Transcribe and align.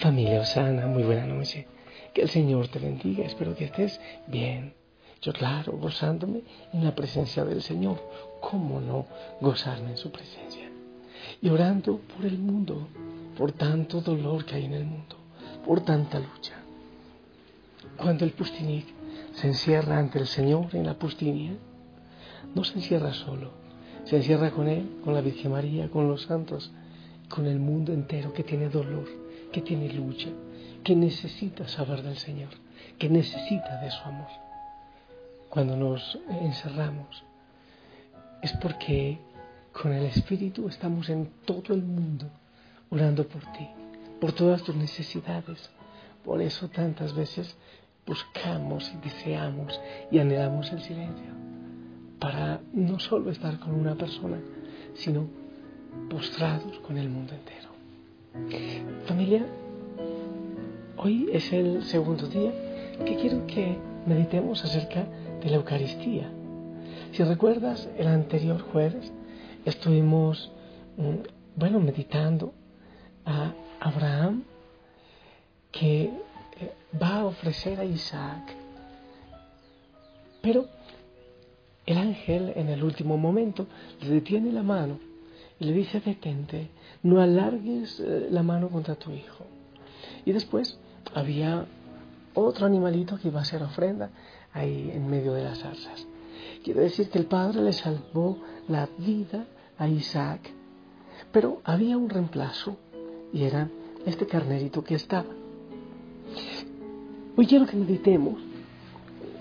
Familia 0.00 0.40
Osana, 0.40 0.86
muy 0.86 1.02
buena 1.02 1.26
noche. 1.26 1.66
Que 2.14 2.22
el 2.22 2.30
Señor 2.30 2.68
te 2.68 2.78
bendiga. 2.78 3.22
Espero 3.26 3.54
que 3.54 3.66
estés 3.66 4.00
bien. 4.28 4.72
Yo, 5.20 5.34
claro, 5.34 5.72
gozándome 5.76 6.40
en 6.72 6.84
la 6.84 6.94
presencia 6.94 7.44
del 7.44 7.60
Señor. 7.60 8.00
¿Cómo 8.40 8.80
no 8.80 9.04
gozarme 9.42 9.90
en 9.90 9.96
su 9.98 10.10
presencia? 10.10 10.70
Y 11.42 11.50
orando 11.50 12.00
por 12.16 12.24
el 12.24 12.38
mundo, 12.38 12.88
por 13.36 13.52
tanto 13.52 14.00
dolor 14.00 14.46
que 14.46 14.54
hay 14.54 14.64
en 14.64 14.72
el 14.72 14.86
mundo, 14.86 15.16
por 15.66 15.82
tanta 15.82 16.18
lucha. 16.18 16.54
Cuando 17.98 18.24
el 18.24 18.30
Pustinik 18.30 18.86
se 19.34 19.48
encierra 19.48 19.98
ante 19.98 20.18
el 20.18 20.26
Señor 20.26 20.74
en 20.74 20.86
la 20.86 20.94
Pustinia, 20.94 21.52
no 22.54 22.64
se 22.64 22.76
encierra 22.76 23.12
solo, 23.12 23.50
se 24.04 24.16
encierra 24.16 24.50
con 24.50 24.66
Él, 24.66 24.96
con 25.04 25.12
la 25.12 25.20
Virgen 25.20 25.52
María, 25.52 25.90
con 25.90 26.08
los 26.08 26.22
santos, 26.22 26.72
con 27.28 27.44
el 27.44 27.60
mundo 27.60 27.92
entero 27.92 28.32
que 28.32 28.44
tiene 28.44 28.70
dolor, 28.70 29.06
que 29.52 29.60
tiene 29.60 29.92
lucha, 29.92 30.28
que 30.84 30.96
necesita 30.96 31.66
saber 31.68 32.02
del 32.02 32.16
Señor, 32.16 32.50
que 32.98 33.08
necesita 33.08 33.80
de 33.80 33.90
su 33.90 34.02
amor. 34.04 34.28
Cuando 35.48 35.76
nos 35.76 36.18
encerramos 36.40 37.24
es 38.42 38.52
porque 38.54 39.18
con 39.72 39.92
el 39.92 40.06
Espíritu 40.06 40.68
estamos 40.68 41.08
en 41.08 41.30
todo 41.44 41.74
el 41.74 41.82
mundo 41.82 42.26
orando 42.90 43.26
por 43.26 43.42
ti, 43.52 43.68
por 44.20 44.32
todas 44.32 44.62
tus 44.62 44.74
necesidades. 44.74 45.70
Por 46.24 46.40
eso 46.42 46.68
tantas 46.68 47.14
veces 47.14 47.56
buscamos 48.06 48.92
y 48.92 49.08
deseamos 49.08 49.80
y 50.10 50.18
anhelamos 50.18 50.70
el 50.72 50.80
silencio, 50.82 51.32
para 52.18 52.60
no 52.72 52.98
solo 52.98 53.30
estar 53.30 53.58
con 53.58 53.72
una 53.72 53.94
persona, 53.94 54.38
sino 54.94 55.28
postrados 56.08 56.78
con 56.80 56.98
el 56.98 57.08
mundo 57.08 57.34
entero. 57.34 57.70
Hoy 60.96 61.28
es 61.30 61.52
el 61.52 61.84
segundo 61.84 62.26
día 62.26 62.52
que 63.04 63.16
quiero 63.16 63.46
que 63.46 63.76
meditemos 64.06 64.64
acerca 64.64 65.04
de 65.42 65.50
la 65.50 65.56
Eucaristía. 65.56 66.30
Si 67.12 67.22
recuerdas, 67.22 67.86
el 67.98 68.06
anterior 68.06 68.62
jueves 68.72 69.12
estuvimos, 69.66 70.50
mm, 70.96 71.16
bueno, 71.54 71.80
meditando 71.80 72.54
a 73.26 73.52
Abraham 73.78 74.44
que 75.70 76.04
eh, 76.04 76.72
va 77.00 77.20
a 77.20 77.26
ofrecer 77.26 77.78
a 77.78 77.84
Isaac. 77.84 78.54
Pero 80.40 80.64
el 81.84 81.98
ángel 81.98 82.54
en 82.56 82.70
el 82.70 82.82
último 82.82 83.18
momento 83.18 83.66
le 84.00 84.08
detiene 84.08 84.50
la 84.50 84.62
mano 84.62 85.09
y 85.60 85.66
le 85.66 85.72
dice, 85.74 86.00
detente, 86.00 86.70
no 87.02 87.20
alargues 87.20 88.00
eh, 88.00 88.28
la 88.30 88.42
mano 88.42 88.70
contra 88.70 88.94
tu 88.94 89.12
hijo. 89.12 89.44
Y 90.24 90.32
después 90.32 90.78
había 91.14 91.66
otro 92.32 92.64
animalito 92.64 93.18
que 93.18 93.28
iba 93.28 93.42
a 93.42 93.44
ser 93.44 93.62
ofrenda 93.62 94.10
ahí 94.54 94.90
en 94.92 95.08
medio 95.08 95.34
de 95.34 95.44
las 95.44 95.58
zarzas. 95.58 96.06
Quiere 96.64 96.80
decir 96.80 97.10
que 97.10 97.18
el 97.18 97.26
padre 97.26 97.60
le 97.62 97.74
salvó 97.74 98.38
la 98.68 98.88
vida 98.98 99.44
a 99.76 99.86
Isaac, 99.86 100.50
pero 101.30 101.60
había 101.64 101.98
un 101.98 102.08
reemplazo 102.08 102.78
y 103.32 103.44
era 103.44 103.68
este 104.06 104.26
carnerito 104.26 104.82
que 104.82 104.94
estaba. 104.94 105.28
Hoy 107.36 107.46
quiero 107.46 107.66
que 107.66 107.76
meditemos 107.76 108.40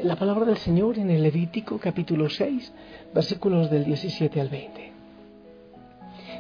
la 0.04 0.18
palabra 0.18 0.46
del 0.46 0.58
Señor 0.58 0.98
en 0.98 1.10
el 1.10 1.24
Levítico 1.24 1.78
capítulo 1.78 2.30
6, 2.30 2.74
versículos 3.14 3.70
del 3.72 3.86
17 3.86 4.42
al 4.42 4.50
20. 4.50 4.89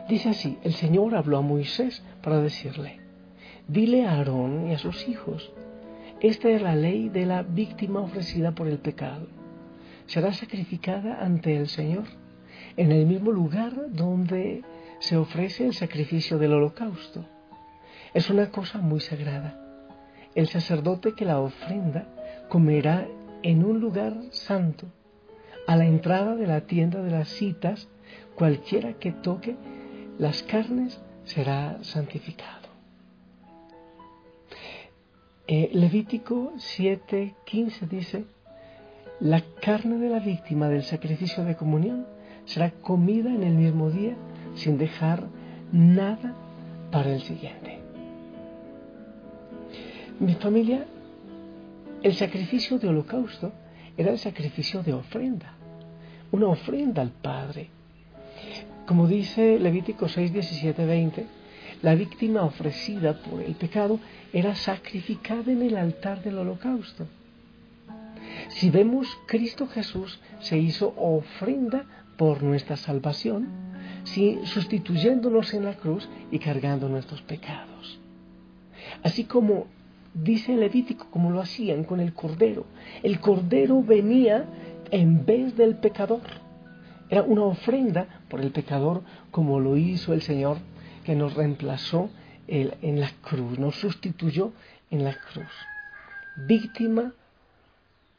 Dice 0.09 0.29
así, 0.29 0.57
el 0.63 0.73
Señor 0.73 1.13
habló 1.13 1.37
a 1.37 1.41
Moisés 1.41 2.03
para 2.23 2.41
decirle, 2.41 2.99
dile 3.67 4.07
a 4.07 4.13
Aarón 4.13 4.67
y 4.67 4.73
a 4.73 4.79
sus 4.79 5.07
hijos, 5.07 5.53
esta 6.19 6.49
es 6.49 6.63
la 6.63 6.75
ley 6.75 7.09
de 7.09 7.27
la 7.27 7.43
víctima 7.43 7.99
ofrecida 7.99 8.53
por 8.53 8.67
el 8.67 8.79
pecado. 8.79 9.27
Será 10.07 10.33
sacrificada 10.33 11.23
ante 11.23 11.55
el 11.55 11.67
Señor 11.67 12.05
en 12.75 12.91
el 12.91 13.05
mismo 13.05 13.31
lugar 13.31 13.91
donde 13.91 14.63
se 14.97 15.15
ofrece 15.15 15.67
el 15.67 15.75
sacrificio 15.75 16.39
del 16.39 16.53
holocausto. 16.53 17.23
Es 18.15 18.31
una 18.31 18.49
cosa 18.49 18.79
muy 18.79 19.01
sagrada. 19.01 19.61
El 20.33 20.47
sacerdote 20.47 21.13
que 21.13 21.25
la 21.25 21.39
ofrenda 21.39 22.07
comerá 22.49 23.07
en 23.43 23.63
un 23.63 23.79
lugar 23.79 24.15
santo, 24.31 24.87
a 25.67 25.75
la 25.75 25.85
entrada 25.85 26.35
de 26.35 26.47
la 26.47 26.61
tienda 26.61 27.03
de 27.03 27.11
las 27.11 27.29
citas, 27.29 27.87
cualquiera 28.33 28.93
que 28.93 29.11
toque 29.11 29.55
las 30.19 30.43
carnes 30.43 30.99
será 31.23 31.79
santificado. 31.81 32.67
Eh, 35.47 35.71
Levítico 35.73 36.51
7:15 36.57 37.87
dice, 37.87 38.25
la 39.21 39.41
carne 39.61 39.97
de 39.97 40.09
la 40.09 40.19
víctima 40.19 40.67
del 40.69 40.83
sacrificio 40.83 41.43
de 41.43 41.55
comunión 41.55 42.05
será 42.45 42.69
comida 42.71 43.33
en 43.33 43.43
el 43.43 43.55
mismo 43.55 43.89
día 43.89 44.15
sin 44.55 44.77
dejar 44.77 45.23
nada 45.71 46.35
para 46.91 47.13
el 47.13 47.21
siguiente. 47.21 47.79
Mi 50.19 50.35
familia, 50.35 50.85
el 52.03 52.13
sacrificio 52.13 52.77
de 52.77 52.89
holocausto 52.89 53.53
era 53.97 54.11
el 54.11 54.19
sacrificio 54.19 54.83
de 54.83 54.93
ofrenda, 54.93 55.53
una 56.31 56.47
ofrenda 56.47 57.01
al 57.01 57.11
Padre 57.11 57.69
como 58.89 59.05
dice 59.05 59.59
Levítico 59.59 60.09
6, 60.09 60.33
17, 60.33 60.83
20, 60.83 61.27
la 61.83 61.93
víctima 61.93 62.41
ofrecida 62.41 63.21
por 63.21 63.39
el 63.39 63.53
pecado 63.53 63.99
era 64.33 64.55
sacrificada 64.55 65.51
en 65.51 65.61
el 65.61 65.77
altar 65.77 66.23
del 66.23 66.39
holocausto. 66.39 67.05
Si 68.47 68.71
vemos, 68.71 69.07
Cristo 69.27 69.67
Jesús 69.67 70.19
se 70.39 70.57
hizo 70.57 70.95
ofrenda 70.97 71.85
por 72.17 72.41
nuestra 72.41 72.77
salvación, 72.77 73.49
sustituyéndonos 74.45 75.53
en 75.53 75.65
la 75.65 75.75
cruz 75.75 76.09
y 76.31 76.39
cargando 76.39 76.89
nuestros 76.89 77.21
pecados. 77.21 77.99
Así 79.03 79.25
como 79.25 79.67
dice 80.15 80.55
Levítico, 80.55 81.11
como 81.11 81.29
lo 81.29 81.41
hacían 81.41 81.83
con 81.83 81.99
el 81.99 82.15
cordero, 82.15 82.65
el 83.03 83.19
cordero 83.19 83.83
venía 83.83 84.45
en 84.89 85.27
vez 85.27 85.55
del 85.55 85.75
pecador 85.75 86.21
era 87.09 87.23
una 87.23 87.43
ofrenda 87.43 88.18
por 88.29 88.41
el 88.41 88.51
pecador 88.51 89.03
como 89.31 89.59
lo 89.59 89.77
hizo 89.77 90.13
el 90.13 90.21
Señor 90.21 90.57
que 91.03 91.15
nos 91.15 91.33
reemplazó 91.33 92.09
en 92.47 92.99
la 92.99 93.11
cruz, 93.21 93.59
nos 93.59 93.75
sustituyó 93.75 94.51
en 94.89 95.03
la 95.03 95.13
cruz. 95.13 95.51
Víctima 96.47 97.13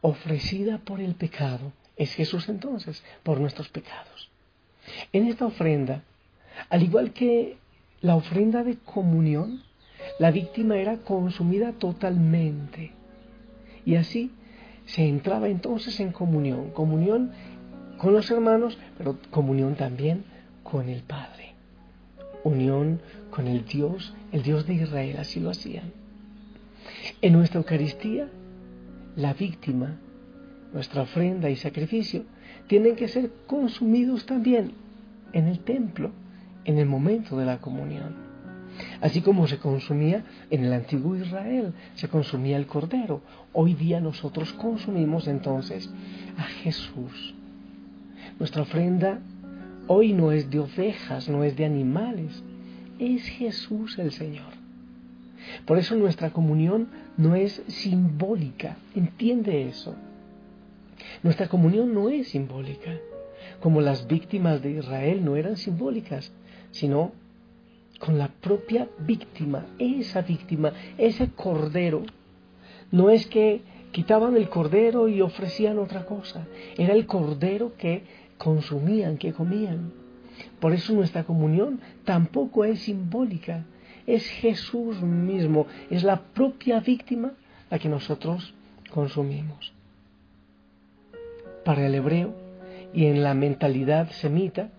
ofrecida 0.01 0.79
por 0.79 1.01
el 1.01 1.15
pecado 1.15 1.73
es 1.97 2.15
Jesús 2.15 2.49
entonces, 2.49 3.03
por 3.23 3.41
nuestros 3.41 3.69
pecados. 3.69 4.31
En 5.13 5.27
esta 5.27 5.47
ofrenda, 5.47 6.03
al 6.69 6.83
igual 6.83 7.13
que 7.13 7.59
la 8.01 8.17
ofrenda 8.17 8.65
de 8.65 8.77
comunión, 8.79 9.63
la 10.19 10.31
víctima 10.31 10.77
era 10.77 10.99
consumida 10.99 11.73
totalmente. 11.73 12.93
Y 13.85 13.97
así 13.97 14.31
se 14.87 15.07
entraba 15.07 15.49
entonces 15.49 16.01
en 16.01 16.13
comunión, 16.13 16.71
comunión 16.71 17.33
con 18.01 18.15
los 18.15 18.31
hermanos, 18.31 18.79
pero 18.97 19.19
comunión 19.31 19.75
también 19.75 20.25
con 20.63 20.89
el 20.89 21.03
Padre. 21.03 21.53
Unión 22.45 23.03
con 23.31 23.47
el 23.47 23.67
Dios, 23.67 24.15
el 24.33 24.43
Dios 24.43 24.67
de 24.67 24.75
Israel, 24.75 25.17
así 25.19 25.39
lo 25.39 25.51
hacían. 25.51 25.93
En 27.21 27.35
nuestra 27.35 27.59
Eucaristía, 27.59 28.27
la 29.17 29.35
víctima, 29.35 29.99
nuestra 30.73 31.03
ofrenda 31.03 31.51
y 31.51 31.57
sacrificio 31.57 32.25
tienen 32.69 32.97
que 32.97 33.07
ser 33.07 33.31
consumidos 33.47 34.25
también 34.25 34.73
en 35.35 35.47
el 35.47 35.59
templo, 35.61 36.11
en 36.65 36.79
el 36.79 36.87
momento 36.87 37.37
de 37.37 37.45
la 37.45 37.61
comunión. 37.61 38.15
Así 39.03 39.21
como 39.21 39.47
se 39.47 39.59
consumía 39.59 40.25
en 40.49 40.65
el 40.65 40.73
antiguo 40.73 41.17
Israel, 41.17 41.75
se 41.97 42.09
consumía 42.09 42.57
el 42.57 42.67
cordero. 42.67 43.21
Hoy 43.53 43.75
día 43.75 44.01
nosotros 44.01 44.55
consumimos 44.55 45.29
entonces 45.29 45.91
a 46.39 46.45
Jesús. 46.45 47.35
Nuestra 48.41 48.63
ofrenda 48.63 49.21
hoy 49.87 50.15
no 50.15 50.33
es 50.33 50.51
de 50.51 50.61
ovejas, 50.61 51.29
no 51.29 51.45
es 51.45 51.57
de 51.57 51.67
animales, 51.67 52.43
es 52.99 53.23
Jesús 53.25 53.99
el 53.99 54.13
Señor. 54.13 54.55
Por 55.67 55.77
eso 55.77 55.95
nuestra 55.95 56.31
comunión 56.31 56.89
no 57.19 57.35
es 57.35 57.63
simbólica, 57.69 58.79
entiende 58.95 59.69
eso. 59.69 59.95
Nuestra 61.23 61.49
comunión 61.49 61.93
no 61.93 62.09
es 62.09 62.29
simbólica, 62.29 62.97
como 63.61 63.83
las 63.83 64.07
víctimas 64.07 64.63
de 64.63 64.71
Israel 64.71 65.23
no 65.23 65.37
eran 65.37 65.59
simbólicas, 65.59 66.33
sino 66.71 67.13
con 67.99 68.17
la 68.17 68.29
propia 68.29 68.89
víctima, 69.01 69.67
esa 69.79 70.23
víctima, 70.23 70.73
ese 70.97 71.29
cordero. 71.29 72.05
No 72.91 73.11
es 73.11 73.27
que 73.27 73.61
quitaban 73.93 74.37
el 74.37 74.49
cordero 74.49 75.09
y 75.09 75.21
ofrecían 75.21 75.79
otra 75.79 76.07
cosa, 76.07 76.47
era 76.79 76.95
el 76.95 77.05
cordero 77.05 77.73
que 77.77 78.20
consumían, 78.41 79.19
que 79.19 79.35
comían. 79.35 79.93
Por 80.61 80.73
eso 80.73 80.95
nuestra 80.95 81.25
comunión 81.25 81.81
tampoco 82.05 82.65
es 82.65 82.81
simbólica, 82.81 83.67
es 84.07 84.27
Jesús 84.29 85.03
mismo, 85.03 85.67
es 85.91 86.05
la 86.05 86.23
propia 86.23 86.81
víctima 86.81 87.33
la 87.71 87.79
que 87.79 87.91
nosotros 87.91 88.55
consumimos. 88.89 89.75
Para 91.67 91.87
el 91.87 91.95
hebreo 91.95 92.35
y 92.95 93.05
en 93.05 93.23
la 93.23 93.35
mentalidad 93.35 94.11
semita, 94.11 94.71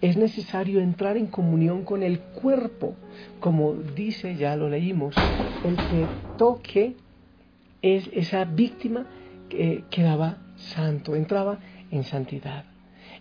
es 0.00 0.16
necesario 0.16 0.80
entrar 0.80 1.16
en 1.16 1.28
comunión 1.28 1.84
con 1.84 2.02
el 2.02 2.18
cuerpo, 2.18 2.96
como 3.38 3.74
dice, 3.74 4.34
ya 4.34 4.56
lo 4.56 4.68
leímos, 4.68 5.14
el 5.62 5.76
que 5.88 6.08
toque 6.36 6.96
es 7.80 8.10
esa 8.12 8.44
víctima 8.44 9.06
que 9.48 9.84
quedaba 9.88 10.38
santo, 10.56 11.14
entraba 11.14 11.60
en 11.92 12.02
santidad. 12.02 12.73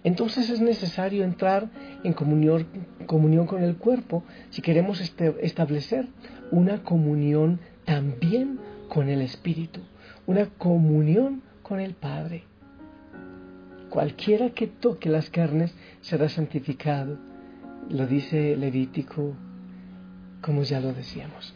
Entonces 0.04 0.50
es 0.50 0.60
necesario 0.60 1.24
entrar 1.24 1.70
en 2.04 2.14
comunión, 2.14 2.68
con 3.48 3.64
el 3.64 3.78
cuerpo 3.78 4.24
si 4.50 4.62
queremos 4.62 5.00
este, 5.00 5.36
establecer 5.42 6.08
una 6.52 6.84
comunión 6.84 7.60
también 7.86 8.60
con 8.90 9.10
el 9.10 9.22
Espíritu, 9.22 9.80
una 10.28 10.48
comunión 10.58 11.42
con 11.62 11.80
el 11.80 11.94
Padre. 11.94 12.44
Cualquiera 13.90 14.50
que 14.50 14.68
toque 14.68 15.10
las 15.10 15.30
carnes 15.30 15.74
será 16.02 16.28
santificado. 16.28 17.18
Lo 17.90 18.08
dice 18.08 18.56
Levítico, 18.58 19.36
como 20.42 20.64
ya 20.64 20.80
lo 20.80 20.94
decíamos. 20.94 21.54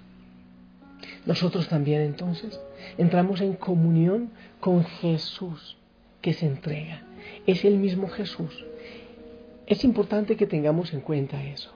Nosotros 1.25 1.67
también 1.67 2.01
entonces 2.01 2.59
entramos 2.97 3.41
en 3.41 3.53
comunión 3.53 4.29
con 4.59 4.83
Jesús 4.83 5.77
que 6.21 6.33
se 6.33 6.45
entrega. 6.45 7.03
Es 7.45 7.65
el 7.65 7.77
mismo 7.77 8.07
Jesús. 8.07 8.65
Es 9.65 9.83
importante 9.83 10.35
que 10.35 10.47
tengamos 10.47 10.93
en 10.93 11.01
cuenta 11.01 11.43
eso. 11.43 11.71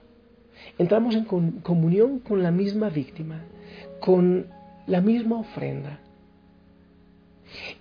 Entramos 0.77 1.15
en 1.15 1.25
comunión 1.62 2.19
con 2.19 2.44
la 2.44 2.51
misma 2.51 2.89
víctima, 2.89 3.44
con 4.00 4.48
la 4.88 5.01
misma 5.01 5.39
ofrenda. 5.39 6.00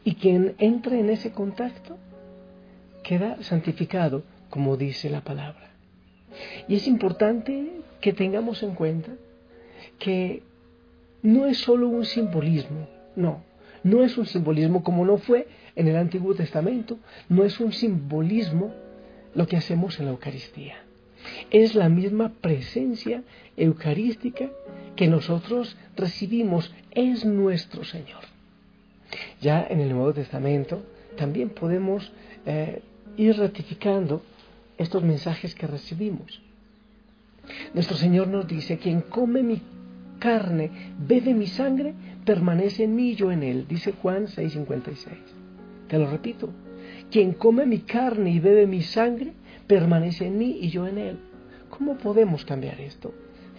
Y 0.05 0.15
quien 0.17 0.55
entre 0.59 0.99
en 0.99 1.11
ese 1.11 1.31
contacto 1.33 1.97
queda 3.03 3.43
santificado, 3.43 4.25
como 4.49 4.77
dice 4.77 5.11
la 5.11 5.21
palabra. 5.23 5.71
Y 6.69 6.75
es 6.75 6.87
importante 6.87 7.71
que 8.01 8.13
tengamos 8.13 8.63
en 8.63 8.75
cuenta 8.75 9.13
que 9.99 10.43
no 11.23 11.47
es 11.47 11.59
solo 11.59 11.89
un 11.89 12.05
simbolismo, 12.05 12.89
no, 13.15 13.43
no 13.83 14.03
es 14.03 14.17
un 14.19 14.27
simbolismo 14.27 14.83
como 14.83 15.05
no 15.05 15.19
fue 15.19 15.47
en 15.81 15.89
el 15.89 15.97
Antiguo 15.97 16.35
Testamento, 16.35 16.99
no 17.31 17.43
es 17.43 17.59
un 17.59 17.73
simbolismo 17.73 18.75
lo 19.35 19.47
que 19.47 19.57
hacemos 19.57 19.99
en 19.99 20.05
la 20.05 20.11
Eucaristía. 20.11 20.77
Es 21.51 21.75
la 21.75 21.89
misma 21.89 22.35
presencia 22.41 23.23
eucarística 23.57 24.51
que 24.95 25.09
nosotros 25.09 25.79
recibimos, 25.97 26.71
es 26.91 27.25
nuestro 27.25 27.85
Señor. 27.85 28.21
Ya 29.41 29.67
en 29.69 29.81
el 29.81 29.89
Nuevo 29.89 30.13
Testamento 30.13 30.83
también 31.17 31.49
podemos 31.49 32.13
eh, 32.45 32.83
ir 33.17 33.39
ratificando 33.39 34.23
estos 34.77 35.03
mensajes 35.03 35.55
que 35.55 35.67
recibimos. 35.67 36.43
Nuestro 37.73 37.97
Señor 37.97 38.29
nos 38.29 38.47
dice, 38.47 38.77
quien 38.77 39.01
come 39.01 39.43
mi 39.43 39.63
carne, 40.19 40.71
bebe 40.99 41.33
mi 41.33 41.47
sangre, 41.47 41.95
permanece 42.27 42.85
en 42.85 42.95
mí 42.95 43.13
y 43.13 43.15
yo 43.17 43.33
en 43.33 43.43
él, 43.43 43.67
dice 43.67 43.93
Juan 43.93 44.27
6:56. 44.27 45.40
Te 45.91 45.99
lo 45.99 46.09
repito, 46.09 46.51
quien 47.11 47.33
come 47.33 47.67
mi 47.67 47.81
carne 47.81 48.31
y 48.31 48.39
bebe 48.39 48.69
mi 48.69 48.81
sangre, 48.81 49.33
permanece 49.67 50.29
en 50.29 50.39
mí 50.39 50.59
y 50.61 50.71
yo 50.71 50.87
en 50.87 50.99
él. 50.99 51.19
¿Cómo 51.69 51.99
podemos 51.99 52.45
cambiar 52.45 52.81
esto? 52.81 53.13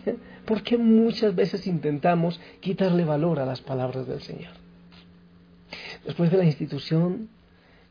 Porque 0.45 0.77
muchas 0.77 1.35
veces 1.35 1.67
intentamos 1.67 2.39
quitarle 2.61 3.03
valor 3.03 3.39
a 3.39 3.45
las 3.45 3.59
palabras 3.59 4.07
del 4.07 4.21
Señor. 4.21 4.53
Después 6.05 6.31
de 6.31 6.37
la 6.37 6.45
institución 6.45 7.27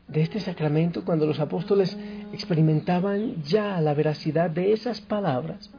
de 0.07 0.23
este 0.23 0.39
sacramento, 0.39 1.05
cuando 1.05 1.27
los 1.27 1.39
apóstoles 1.39 1.95
experimentaban 2.33 3.43
ya 3.43 3.79
la 3.79 3.93
veracidad 3.93 4.49
de 4.49 4.73
esas 4.73 5.01
palabras, 5.01 5.69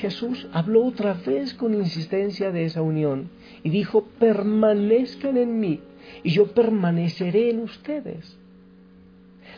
Jesús 0.00 0.48
habló 0.54 0.86
otra 0.86 1.12
vez 1.12 1.52
con 1.52 1.74
insistencia 1.74 2.50
de 2.50 2.64
esa 2.64 2.80
unión 2.80 3.28
y 3.62 3.68
dijo, 3.68 4.04
permanezcan 4.18 5.36
en 5.36 5.60
mí 5.60 5.80
y 6.22 6.30
yo 6.30 6.52
permaneceré 6.52 7.50
en 7.50 7.60
ustedes. 7.60 8.38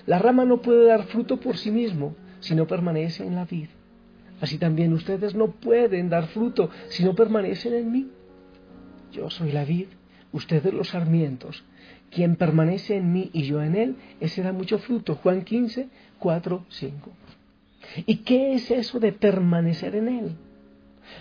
La 0.06 0.18
rama 0.18 0.44
no 0.44 0.62
puede 0.62 0.86
dar 0.86 1.04
fruto 1.04 1.38
por 1.38 1.56
sí 1.56 1.70
mismo 1.70 2.14
si 2.40 2.54
no 2.54 2.66
permanece 2.66 3.26
en 3.26 3.34
la 3.34 3.44
vid. 3.44 3.68
Así 4.40 4.58
también 4.58 4.92
ustedes 4.92 5.34
no 5.34 5.48
pueden 5.52 6.10
dar 6.10 6.26
fruto 6.28 6.70
si 6.88 7.04
no 7.04 7.14
permanecen 7.14 7.74
en 7.74 7.90
mí. 7.90 8.08
Yo 9.12 9.30
soy 9.30 9.52
la 9.52 9.64
vid, 9.64 9.86
ustedes 10.32 10.72
los 10.74 10.88
sarmientos. 10.88 11.64
Quien 12.10 12.36
permanece 12.36 12.96
en 12.96 13.12
mí 13.12 13.30
y 13.32 13.42
yo 13.44 13.62
en 13.62 13.74
él, 13.74 13.96
ese 14.20 14.42
da 14.42 14.52
mucho 14.52 14.78
fruto. 14.78 15.16
Juan 15.16 15.42
15, 15.42 15.88
4, 16.18 16.64
5. 16.68 17.12
¿Y 18.06 18.16
qué 18.16 18.54
es 18.54 18.70
eso 18.70 19.00
de 19.00 19.12
permanecer 19.12 19.94
en 19.94 20.08
Él? 20.08 20.32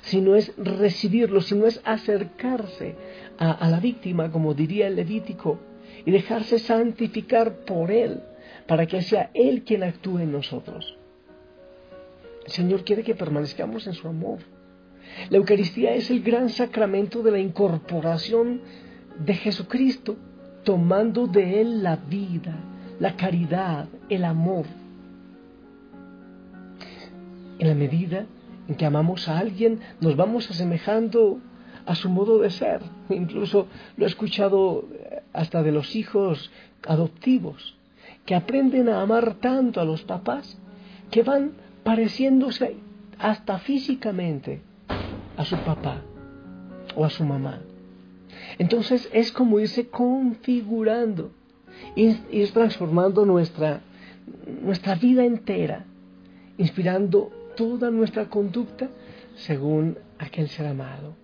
Si 0.02 0.22
no 0.22 0.36
es 0.36 0.54
recibirlo, 0.58 1.42
si 1.42 1.56
no 1.56 1.66
es 1.66 1.82
acercarse 1.84 2.96
a, 3.38 3.70
la 3.70 3.80
víctima, 3.80 4.32
como 4.32 4.54
diría 4.54 4.88
el 4.88 4.96
Levítico, 4.96 5.60
y 6.06 6.12
dejarse 6.12 6.60
santificar 6.60 7.66
por 7.66 7.92
Él, 7.92 8.22
para 8.68 8.86
que 8.86 9.02
sea 9.02 9.30
Él 9.34 9.64
quien 9.64 9.84
actúe 9.84 10.20
en 10.20 10.32
nosotros. 10.32 10.98
El 12.46 12.52
Señor 12.52 12.84
quiere 12.84 13.04
que 13.04 13.16
permanezcamos 13.16 13.88
en 13.88 13.94
su 13.94 14.08
amor. 14.08 14.40
La 15.30 15.38
Eucaristía 15.38 15.94
es 15.96 16.10
el 16.12 16.22
gran 16.22 16.50
sacramento 16.50 17.24
de 17.24 17.32
la 17.32 17.40
incorporación 17.40 18.62
de 19.20 19.34
Jesucristo, 19.34 20.16
tomando 20.64 21.28
de 21.28 21.62
Él 21.62 21.84
la 21.84 21.96
vida, 21.96 22.56
la 23.00 23.16
caridad, 23.16 23.88
el 24.10 24.26
amor. 24.26 24.66
En 27.58 27.68
la 27.68 27.76
medida 27.76 28.26
que 28.74 28.86
amamos 28.86 29.28
a 29.28 29.38
alguien, 29.38 29.80
nos 30.02 30.16
vamos 30.16 30.50
asemejando 30.50 31.40
a 31.86 31.96
su 31.96 32.10
modo 32.10 32.40
de 32.40 32.50
ser. 32.50 32.82
Incluso 33.10 33.68
lo 33.98 34.06
he 34.06 34.08
escuchado 34.08 34.88
eh, 34.92 35.22
hasta 35.34 35.62
de 35.62 35.72
los 35.72 35.96
hijos 35.96 36.52
adoptivos, 36.88 37.78
que 38.26 38.36
aprenden 38.36 38.90
a 38.90 39.02
amar 39.02 39.36
tanto 39.36 39.80
a 39.80 39.86
los 39.86 40.02
papás 40.04 40.58
que 41.12 41.24
van 41.24 41.52
pareciéndose 41.84 42.78
hasta 43.20 43.60
físicamente 43.60 44.62
a 45.38 45.46
su 45.46 45.56
papá 45.58 46.02
o 46.96 47.06
a 47.06 47.10
su 47.10 47.24
mamá. 47.24 47.62
Entonces 48.58 49.10
es 49.14 49.32
como 49.32 49.60
irse 49.60 49.88
configurando, 49.88 51.32
ir, 51.96 52.52
transformando 52.54 53.26
nuestra, 53.26 53.82
nuestra 54.62 54.96
vida 54.96 55.26
entera, 55.26 55.86
inspirando 56.58 57.32
toda 57.56 57.92
nuestra 57.92 58.30
conducta 58.30 58.90
según 59.36 59.98
aquel 60.20 60.50
ser 60.50 60.68
amado. 60.68 61.16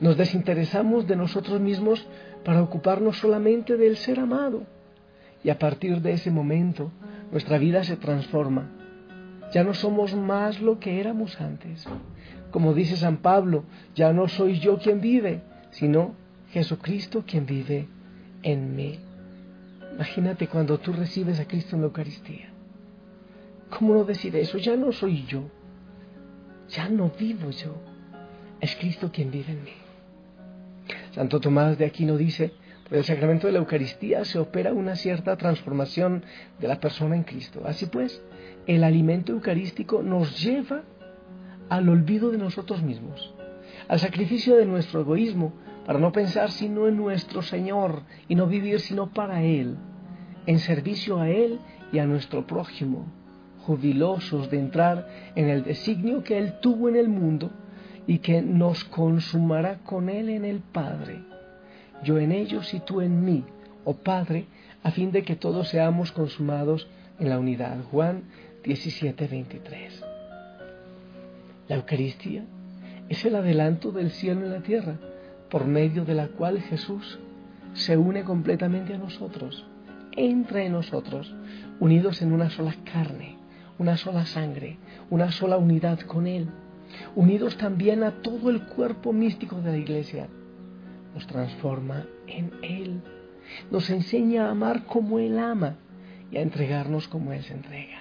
Nos 0.00 0.16
desinteresamos 0.16 1.06
de 1.06 1.16
nosotros 1.16 1.60
mismos 1.60 2.06
para 2.44 2.62
ocuparnos 2.62 3.18
solamente 3.18 3.76
del 3.76 3.96
ser 3.96 4.20
amado. 4.20 4.62
Y 5.42 5.50
a 5.50 5.58
partir 5.58 6.00
de 6.00 6.12
ese 6.12 6.30
momento 6.30 6.90
nuestra 7.30 7.58
vida 7.58 7.84
se 7.84 7.96
transforma. 7.96 8.70
Ya 9.52 9.62
no 9.62 9.74
somos 9.74 10.14
más 10.14 10.60
lo 10.60 10.78
que 10.78 11.00
éramos 11.00 11.40
antes. 11.40 11.86
Como 12.50 12.72
dice 12.72 12.96
San 12.96 13.18
Pablo, 13.18 13.64
ya 13.94 14.12
no 14.12 14.28
soy 14.28 14.58
yo 14.58 14.78
quien 14.78 15.00
vive, 15.00 15.42
sino 15.70 16.14
Jesucristo 16.50 17.24
quien 17.26 17.46
vive 17.46 17.88
en 18.42 18.74
mí. 18.74 18.98
Imagínate 19.94 20.48
cuando 20.48 20.78
tú 20.78 20.92
recibes 20.92 21.40
a 21.40 21.46
Cristo 21.46 21.76
en 21.76 21.82
la 21.82 21.86
Eucaristía. 21.86 22.53
¿Cómo 23.78 23.94
no 23.94 24.04
decir 24.04 24.36
eso? 24.36 24.56
Ya 24.58 24.76
no 24.76 24.92
soy 24.92 25.24
yo. 25.26 25.42
Ya 26.68 26.88
no 26.88 27.10
vivo 27.18 27.50
yo. 27.50 27.74
Es 28.60 28.76
Cristo 28.76 29.10
quien 29.12 29.30
vive 29.32 29.52
en 29.52 29.64
mí. 29.64 29.72
Santo 31.10 31.40
Tomás 31.40 31.76
de 31.76 31.84
Aquino 31.84 32.16
dice, 32.16 32.52
por 32.88 32.98
el 32.98 33.04
sacramento 33.04 33.46
de 33.46 33.52
la 33.52 33.58
Eucaristía 33.58 34.24
se 34.24 34.38
opera 34.38 34.72
una 34.72 34.94
cierta 34.94 35.36
transformación 35.36 36.24
de 36.60 36.68
la 36.68 36.78
persona 36.78 37.16
en 37.16 37.24
Cristo. 37.24 37.62
Así 37.64 37.86
pues, 37.86 38.22
el 38.66 38.84
alimento 38.84 39.32
eucarístico 39.32 40.02
nos 40.02 40.40
lleva 40.40 40.82
al 41.68 41.88
olvido 41.88 42.30
de 42.30 42.38
nosotros 42.38 42.82
mismos, 42.82 43.34
al 43.88 43.98
sacrificio 43.98 44.56
de 44.56 44.66
nuestro 44.66 45.00
egoísmo, 45.00 45.52
para 45.84 45.98
no 45.98 46.12
pensar 46.12 46.50
sino 46.50 46.86
en 46.86 46.96
nuestro 46.96 47.42
Señor 47.42 48.02
y 48.28 48.36
no 48.36 48.46
vivir 48.46 48.80
sino 48.80 49.10
para 49.12 49.42
Él, 49.42 49.76
en 50.46 50.58
servicio 50.60 51.18
a 51.18 51.28
Él 51.28 51.58
y 51.92 51.98
a 51.98 52.06
nuestro 52.06 52.46
prójimo 52.46 53.23
jubilosos 53.66 54.50
de 54.50 54.58
entrar 54.58 55.08
en 55.34 55.48
el 55.48 55.64
designio 55.64 56.22
que 56.22 56.38
Él 56.38 56.54
tuvo 56.60 56.88
en 56.88 56.96
el 56.96 57.08
mundo 57.08 57.50
y 58.06 58.18
que 58.18 58.42
nos 58.42 58.84
consumará 58.84 59.78
con 59.78 60.08
Él 60.08 60.28
en 60.28 60.44
el 60.44 60.60
Padre. 60.60 61.20
Yo 62.02 62.18
en 62.18 62.32
ellos 62.32 62.74
y 62.74 62.80
tú 62.80 63.00
en 63.00 63.24
mí, 63.24 63.44
oh 63.84 63.94
Padre, 63.94 64.46
a 64.82 64.90
fin 64.90 65.10
de 65.12 65.22
que 65.22 65.36
todos 65.36 65.68
seamos 65.68 66.12
consumados 66.12 66.88
en 67.18 67.30
la 67.30 67.38
unidad. 67.38 67.82
Juan 67.90 68.24
17, 68.64 69.26
23. 69.26 70.04
La 71.68 71.76
Eucaristía 71.76 72.44
es 73.08 73.24
el 73.24 73.36
adelanto 73.36 73.92
del 73.92 74.10
cielo 74.10 74.44
en 74.44 74.52
la 74.52 74.60
tierra, 74.60 74.98
por 75.50 75.66
medio 75.66 76.04
de 76.04 76.14
la 76.14 76.28
cual 76.28 76.60
Jesús 76.60 77.18
se 77.74 77.96
une 77.96 78.24
completamente 78.24 78.94
a 78.94 78.98
nosotros, 78.98 79.64
entra 80.16 80.62
en 80.62 80.72
nosotros, 80.72 81.34
unidos 81.80 82.22
en 82.22 82.32
una 82.32 82.50
sola 82.50 82.74
carne, 82.84 83.36
una 83.78 83.96
sola 83.96 84.26
sangre, 84.26 84.78
una 85.10 85.32
sola 85.32 85.56
unidad 85.56 86.00
con 86.00 86.26
Él, 86.26 86.48
unidos 87.14 87.56
también 87.56 88.02
a 88.02 88.22
todo 88.22 88.50
el 88.50 88.62
cuerpo 88.62 89.12
místico 89.12 89.60
de 89.60 89.72
la 89.72 89.78
Iglesia. 89.78 90.28
Nos 91.14 91.26
transforma 91.26 92.06
en 92.26 92.52
Él, 92.62 93.02
nos 93.70 93.90
enseña 93.90 94.46
a 94.46 94.50
amar 94.50 94.86
como 94.86 95.18
Él 95.18 95.38
ama 95.38 95.76
y 96.30 96.36
a 96.36 96.42
entregarnos 96.42 97.08
como 97.08 97.32
Él 97.32 97.42
se 97.42 97.54
entrega. 97.54 98.00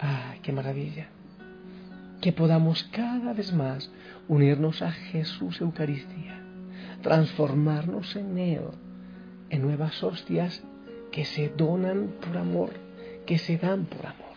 ¡Ah, 0.00 0.34
qué 0.42 0.52
maravilla! 0.52 1.08
Que 2.20 2.32
podamos 2.32 2.84
cada 2.84 3.32
vez 3.32 3.52
más 3.52 3.90
unirnos 4.28 4.82
a 4.82 4.90
Jesús 4.90 5.60
Eucaristía, 5.60 6.40
transformarnos 7.02 8.16
en 8.16 8.38
Él, 8.38 8.62
en 9.50 9.62
nuevas 9.62 10.02
hostias 10.02 10.62
que 11.14 11.24
se 11.24 11.48
donan 11.50 12.14
por 12.20 12.36
amor, 12.36 12.70
que 13.24 13.38
se 13.38 13.56
dan 13.56 13.84
por 13.84 14.04
amor. 14.04 14.34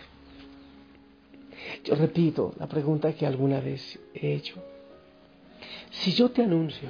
Yo 1.84 1.96
repito 1.96 2.54
la 2.60 2.68
pregunta 2.68 3.14
que 3.14 3.26
alguna 3.26 3.60
vez 3.60 4.00
he 4.14 4.36
hecho. 4.36 4.62
Si 5.90 6.12
yo 6.12 6.30
te 6.30 6.44
anuncio 6.44 6.88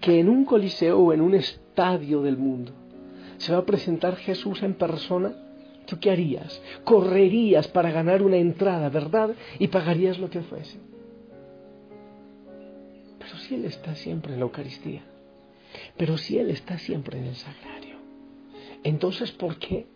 que 0.00 0.18
en 0.18 0.30
un 0.30 0.46
coliseo 0.46 0.98
o 0.98 1.12
en 1.12 1.20
un 1.20 1.34
estadio 1.34 2.22
del 2.22 2.38
mundo 2.38 2.72
se 3.36 3.52
va 3.52 3.58
a 3.58 3.66
presentar 3.66 4.16
Jesús 4.16 4.62
en 4.62 4.72
persona, 4.72 5.34
¿tú 5.86 6.00
qué 6.00 6.10
harías? 6.10 6.62
Correrías 6.82 7.68
para 7.68 7.90
ganar 7.90 8.22
una 8.22 8.38
entrada, 8.38 8.88
¿verdad? 8.88 9.34
Y 9.58 9.68
pagarías 9.68 10.18
lo 10.18 10.30
que 10.30 10.40
fuese. 10.40 10.78
Pero 13.18 13.36
si 13.40 13.56
Él 13.56 13.66
está 13.66 13.94
siempre 13.94 14.32
en 14.32 14.38
la 14.38 14.46
Eucaristía, 14.46 15.02
pero 15.98 16.16
si 16.16 16.38
Él 16.38 16.48
está 16.48 16.78
siempre 16.78 17.18
en 17.18 17.26
el 17.26 17.36
sagrario, 17.36 17.81
entonces 18.84 19.32
¿por 19.32 19.56
qué 19.56 19.86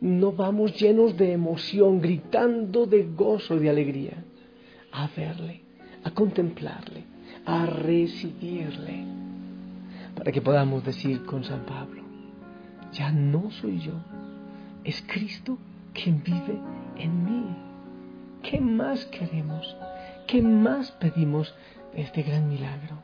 no 0.00 0.32
vamos 0.32 0.78
llenos 0.78 1.16
de 1.16 1.32
emoción, 1.32 2.00
gritando 2.00 2.86
de 2.86 3.04
gozo 3.04 3.54
y 3.54 3.60
de 3.60 3.70
alegría 3.70 4.24
a 4.92 5.08
verle, 5.16 5.62
a 6.04 6.10
contemplarle, 6.10 7.04
a 7.46 7.66
recibirle, 7.66 9.04
para 10.14 10.30
que 10.30 10.42
podamos 10.42 10.84
decir 10.84 11.24
con 11.24 11.42
San 11.44 11.64
Pablo, 11.64 12.02
ya 12.92 13.10
no 13.10 13.50
soy 13.50 13.80
yo, 13.80 13.94
es 14.84 15.02
Cristo 15.06 15.58
quien 15.92 16.22
vive 16.22 16.58
en 16.96 17.24
mí. 17.24 17.56
¿Qué 18.42 18.60
más 18.60 19.06
queremos? 19.06 19.74
¿Qué 20.26 20.42
más 20.42 20.92
pedimos 20.92 21.54
de 21.94 22.02
este 22.02 22.22
gran 22.22 22.48
milagro? 22.48 22.98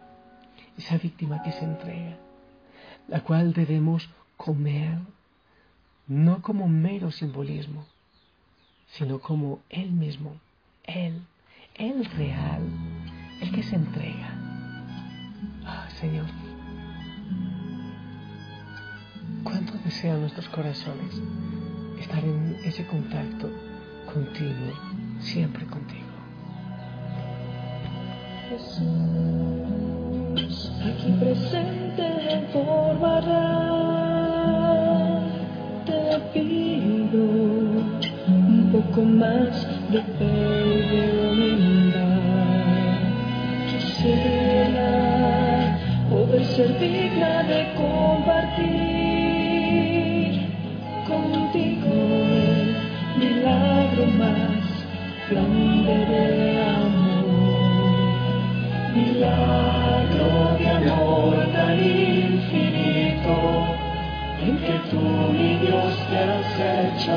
Esa 0.77 0.99
víctima 0.99 1.43
que 1.43 1.53
se 1.53 1.65
entrega, 1.65 2.19
la 3.09 3.21
cual 3.21 3.53
debemos 3.53 4.09
comer 4.37 4.99
no 6.11 6.43
como 6.43 6.67
mero 6.67 7.13
simbolismo, 7.13 7.87
sino 8.89 9.21
como 9.21 9.61
Él 9.69 9.93
mismo, 9.93 10.35
Él, 10.83 11.23
Él 11.77 12.05
real, 12.17 12.63
el 13.41 13.53
que 13.53 13.63
se 13.63 13.77
entrega. 13.77 14.35
Ah, 15.65 15.89
Señor, 16.01 16.27
cuánto 19.45 19.75
desean 19.85 20.23
nuestros 20.23 20.49
corazones 20.49 21.15
estar 22.01 22.25
en 22.25 22.57
ese 22.65 22.85
contacto 22.89 23.49
continuo, 24.13 24.73
siempre 25.21 25.65
contigo. 25.67 26.09
Jesús, 28.49 28.83
aquí 30.83 31.13
presente 31.21 32.33
en 32.33 32.49
forma 32.49 33.21
un 36.35 37.91
poco 38.73 39.03
más 39.03 39.67
de 39.91 40.01
fe 40.01 40.25
y 40.65 40.81
de 40.91 41.03
humildad. 41.29 42.21
Quisiera 43.71 44.91
poder 46.09 46.45
ser 46.45 46.79
digna 46.79 47.43
de 47.43 47.67
compartir 47.75 48.71
contigo 51.09 51.95
milagro 53.19 54.07
más 54.19 54.63
grande 55.31 55.95
de 56.07 56.63
amor. 56.63 57.61
Milagro 58.95 60.29
de 60.59 60.67
amor 60.69 61.35
infinito 61.73 62.00
en 64.43 64.57
que 64.59 64.81
tú, 64.91 65.01
mi 65.33 65.57
Dios, 65.57 65.95
te 66.09 66.19
has 66.19 66.61
hecho 66.71 67.17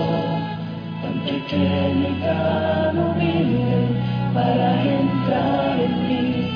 tan 1.01 1.19
pequeño 1.25 2.09
y 2.09 2.21
tan 2.21 2.97
humilde 2.97 3.87
para 4.33 4.83
entrar 4.83 5.79
en 5.79 6.07
mí. 6.07 6.49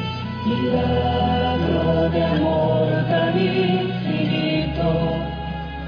Milagro 0.46 2.10
de 2.10 2.24
amor 2.24 2.88
tan 3.10 3.38
infinito 3.40 4.90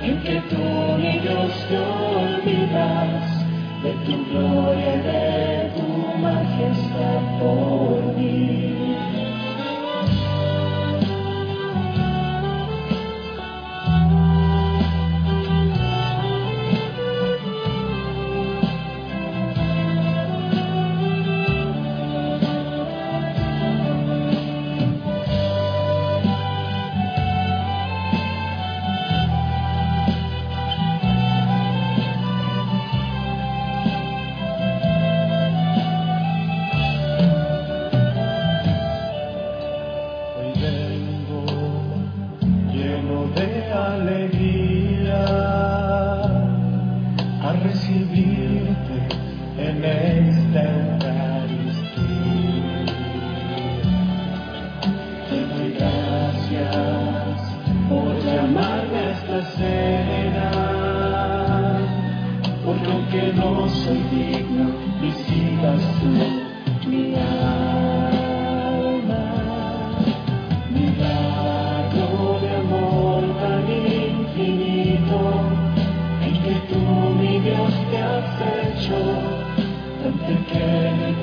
en 0.02 0.20
que 0.24 0.42
tú, 0.50 0.64
mi 0.98 1.20
Dios, 1.20 1.52
te 1.70 1.78
olvidas 1.78 3.40
de 3.84 3.92
tu 4.06 4.26
gloria 4.30 4.96
de 5.08 5.72
tu 5.76 5.88
majestad 6.22 7.22
por 7.40 8.16
mí. 8.18 8.59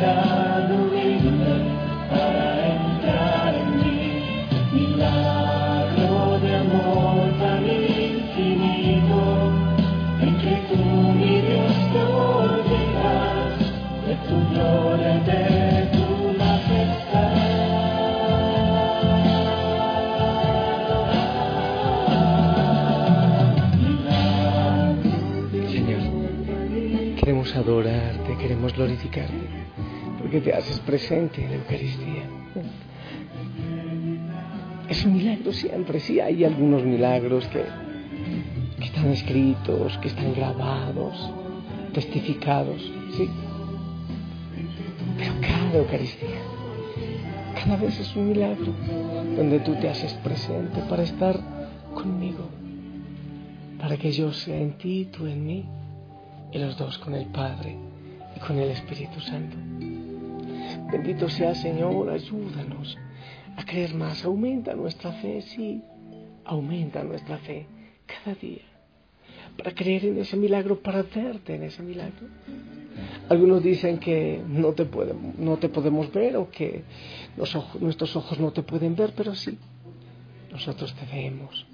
Tan 0.00 0.95
porque 30.36 30.50
te 30.50 30.56
haces 30.56 30.80
presente 30.80 31.42
en 31.42 31.50
la 31.50 31.56
Eucaristía. 31.56 32.24
Es 34.88 35.04
un 35.04 35.14
milagro 35.14 35.52
siempre, 35.52 35.98
sí 35.98 36.20
hay 36.20 36.44
algunos 36.44 36.84
milagros 36.84 37.46
que, 37.48 37.64
que 38.78 38.84
están 38.84 39.10
escritos, 39.12 39.96
que 39.98 40.08
están 40.08 40.34
grabados, 40.34 41.30
testificados, 41.94 42.82
sí, 43.16 43.30
Pero 45.16 45.32
cada 45.40 45.78
Eucaristía, 45.78 46.40
cada 47.54 47.76
vez 47.76 47.98
es 47.98 48.14
un 48.14 48.28
milagro 48.28 48.74
donde 49.36 49.60
tú 49.60 49.74
te 49.76 49.88
haces 49.88 50.12
presente 50.14 50.82
para 50.88 51.02
estar 51.02 51.40
conmigo, 51.94 52.46
para 53.80 53.96
que 53.96 54.12
yo 54.12 54.32
sea 54.32 54.58
en 54.58 54.72
ti, 54.76 55.08
tú 55.10 55.26
en 55.26 55.46
mí, 55.46 55.64
y 56.52 56.58
los 56.58 56.76
dos 56.76 56.98
con 56.98 57.14
el 57.14 57.26
Padre 57.26 57.76
y 58.36 58.40
con 58.40 58.58
el 58.58 58.70
Espíritu 58.70 59.18
Santo. 59.20 59.56
Bendito 60.90 61.28
sea 61.28 61.54
Señor, 61.54 62.10
ayúdanos 62.10 62.96
a 63.56 63.64
creer 63.64 63.94
más, 63.94 64.24
aumenta 64.24 64.74
nuestra 64.74 65.12
fe, 65.12 65.42
sí, 65.42 65.82
aumenta 66.44 67.02
nuestra 67.02 67.38
fe 67.38 67.66
cada 68.06 68.36
día 68.36 68.62
para 69.56 69.74
creer 69.74 70.04
en 70.06 70.18
ese 70.18 70.36
milagro, 70.36 70.80
para 70.80 71.02
verte 71.02 71.54
en 71.54 71.64
ese 71.64 71.82
milagro. 71.82 72.28
Algunos 73.28 73.62
dicen 73.62 73.98
que 73.98 74.42
no 74.46 74.72
te, 74.72 74.86
no 75.38 75.56
te 75.56 75.68
podemos 75.68 76.12
ver 76.12 76.36
o 76.36 76.50
que 76.50 76.84
nuestros 77.80 78.14
ojos 78.16 78.38
no 78.38 78.52
te 78.52 78.62
pueden 78.62 78.94
ver, 78.94 79.12
pero 79.16 79.34
sí, 79.34 79.58
nosotros 80.52 80.94
te 80.94 81.06
vemos, 81.06 81.66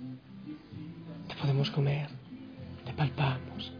te 1.28 1.34
podemos 1.34 1.70
comer, 1.70 2.08
te 2.84 2.92
palpamos, 2.92 3.72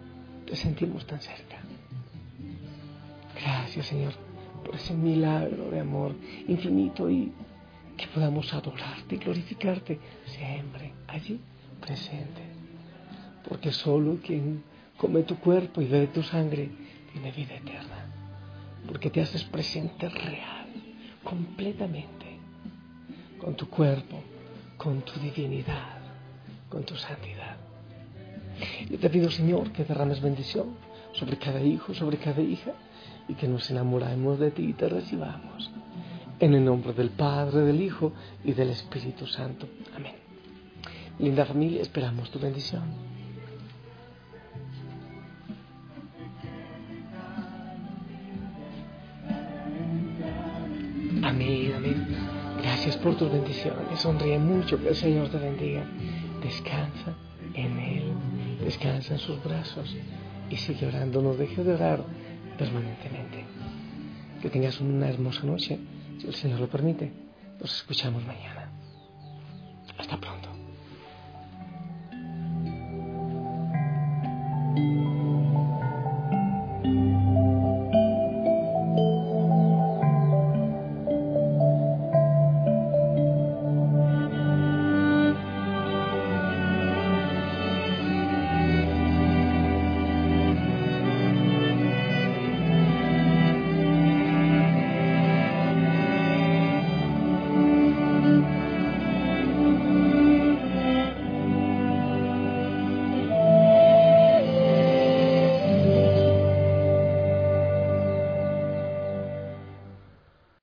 te 0.47 0.57
sentimos 0.57 1.07
tan 1.07 1.21
cerca. 1.21 1.59
Gracias 3.41 3.87
Señor 3.87 4.32
por 4.65 4.75
ese 4.75 4.95
milagro 4.95 5.71
de 5.71 5.81
amor 5.81 6.15
infinito 6.49 7.11
y 7.11 7.33
que 7.97 8.07
podamos 8.09 8.53
adorarte 8.53 9.15
y 9.15 9.19
glorificarte 9.19 9.99
siempre. 10.27 10.93
Allí 11.09 11.41
presente. 11.81 12.43
Porque 13.49 13.73
solo 13.73 14.19
quien 14.25 14.63
come 14.97 15.23
tu 15.25 15.37
cuerpo 15.39 15.81
y 15.83 15.87
bebe 15.87 16.07
tu 16.09 16.23
sangre 16.23 16.71
tiene 17.13 17.33
vida 17.33 17.57
eterna, 17.57 18.07
porque 18.87 19.11
te 19.11 19.21
haces 19.21 19.45
presente 19.45 20.09
real, 20.09 20.67
completamente, 21.23 22.39
con 23.39 23.55
tu 23.55 23.69
cuerpo, 23.69 24.23
con 24.79 25.03
tu 25.03 25.21
divinidad, 25.21 25.99
con 26.69 26.85
tu 26.85 26.95
santidad. 26.97 27.57
Yo 28.89 28.99
te 28.99 29.11
pido, 29.11 29.31
Señor, 29.31 29.73
que 29.73 29.85
derrames 29.85 30.21
bendición 30.21 30.77
sobre 31.13 31.37
cada 31.37 31.61
hijo, 31.61 31.95
sobre 31.95 32.17
cada 32.19 32.41
hija, 32.41 32.73
y 33.29 33.35
que 33.35 33.49
nos 33.49 33.71
enamoremos 33.71 34.39
de 34.39 34.51
ti 34.51 34.63
y 34.63 34.73
te 34.73 34.89
recibamos. 34.89 35.71
En 36.41 36.55
el 36.55 36.65
nombre 36.65 36.93
del 36.93 37.11
Padre, 37.11 37.61
del 37.61 37.81
Hijo 37.81 38.13
y 38.45 38.53
del 38.53 38.71
Espíritu 38.71 39.27
Santo. 39.27 39.67
Amén. 39.95 40.15
Linda 41.19 41.45
familia, 41.45 41.83
esperamos 41.83 42.31
tu 42.31 42.39
bendición. 42.39 42.83
Amén, 51.23 51.73
amén. 51.77 52.07
Gracias 52.61 52.97
por 52.97 53.17
tus 53.17 53.31
bendiciones. 53.31 54.01
Sonríe 54.01 54.39
mucho, 54.39 54.81
que 54.83 54.89
el 54.89 54.97
Señor 54.97 55.29
te 55.29 55.39
bendiga. 55.39 55.85
Descansa 56.43 57.15
en 57.55 57.79
Él, 57.79 58.13
descansa 58.65 59.15
en 59.15 59.19
sus 59.21 59.43
brazos 59.45 59.97
y 60.51 60.57
sigue 60.57 60.87
orando. 60.87 61.23
No 61.23 61.35
dejes 61.35 61.65
de 61.65 61.75
orar 61.75 62.05
permanentemente. 62.59 63.45
Que 64.41 64.51
tengas 64.51 64.81
una 64.81 65.09
hermosa 65.09 65.45
noche, 65.45 65.79
si 66.19 66.27
el 66.27 66.35
Señor 66.35 66.61
lo 66.61 66.69
permite. 66.69 67.13
Nos 67.61 67.75
escuchamos 67.77 68.25
mañana. 68.25 68.62